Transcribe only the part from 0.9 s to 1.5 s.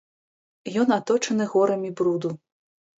аточаны